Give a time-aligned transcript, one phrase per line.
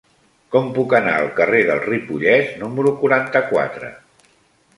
[0.55, 3.93] Com puc anar al carrer del Ripollès número quaranta-quatre?